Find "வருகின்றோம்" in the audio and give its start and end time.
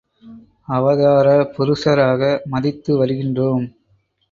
2.97-3.65